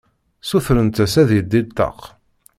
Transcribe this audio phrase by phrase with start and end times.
[0.49, 1.99] Sutrent-as ad yeldi ṭṭaq.